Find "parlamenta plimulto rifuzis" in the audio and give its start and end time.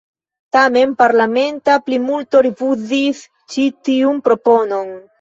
1.01-3.23